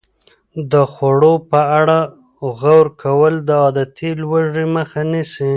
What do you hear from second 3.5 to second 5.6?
عادتي لوږې مخه نیسي.